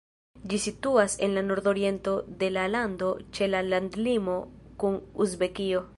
Ĝi 0.51 0.57
situas 0.61 1.15
en 1.27 1.35
la 1.39 1.43
nordoriento 1.49 2.15
de 2.41 2.49
la 2.55 2.65
lando, 2.77 3.13
ĉe 3.39 3.53
la 3.55 3.61
landlimo 3.69 4.43
kun 4.85 4.99
Uzbekio. 5.29 5.89